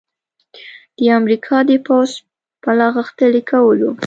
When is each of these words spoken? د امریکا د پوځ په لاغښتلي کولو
د 0.97 0.99
امریکا 1.19 1.57
د 1.69 1.71
پوځ 1.85 2.09
په 2.63 2.69
لاغښتلي 2.79 3.41
کولو 3.51 3.89